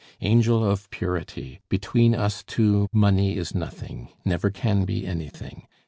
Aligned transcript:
"Angel 0.21 0.65
of 0.67 0.89
purity! 0.89 1.59
between 1.69 2.15
us 2.15 2.41
two 2.41 2.87
money 2.91 3.37
is 3.37 3.53
nothing, 3.53 4.09
never 4.25 4.49
can 4.49 4.83
be 4.83 5.05
anything. 5.05 5.67